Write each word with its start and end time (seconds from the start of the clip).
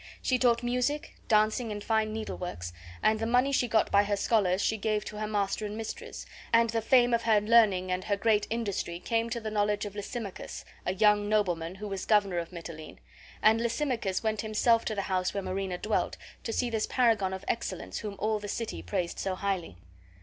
She 0.19 0.39
taught 0.39 0.63
music, 0.63 1.13
dancing, 1.27 1.71
and 1.71 1.83
fine 1.83 2.11
needleworks, 2.11 2.73
and 3.03 3.19
the 3.19 3.27
money 3.27 3.51
she 3.51 3.67
got 3.67 3.91
by 3.91 4.03
her 4.05 4.15
scholars 4.17 4.59
she 4.59 4.75
gave 4.75 5.05
to 5.05 5.17
her 5.19 5.27
master 5.27 5.63
and 5.63 5.77
mistress; 5.77 6.25
and 6.51 6.71
the 6.71 6.81
fame 6.81 7.13
of 7.13 7.21
her 7.21 7.39
learning 7.39 7.91
and 7.91 8.05
her 8.05 8.17
great 8.17 8.47
industry 8.49 8.99
came 8.99 9.29
to 9.29 9.39
the 9.39 9.51
knowledge 9.51 9.85
of 9.85 9.93
Lysimachus, 9.95 10.65
a 10.87 10.95
young 10.95 11.29
nobleman 11.29 11.75
who 11.75 11.87
was 11.87 12.07
governor 12.07 12.39
of 12.39 12.49
Mitylene, 12.51 12.97
and 13.43 13.61
Lysimachus 13.61 14.23
went 14.23 14.41
himself 14.41 14.85
to 14.85 14.95
the 14.95 15.03
house 15.03 15.35
where 15.35 15.43
Marina 15.43 15.77
dwelt, 15.77 16.17
to 16.45 16.51
see 16.51 16.71
this 16.71 16.87
paragon 16.87 17.31
of 17.31 17.45
excellence 17.47 17.99
whom 17.99 18.15
all 18.17 18.39
the 18.39 18.47
city 18.47 18.81
praised 18.81 19.19
so 19.19 19.35
highly. 19.35 19.77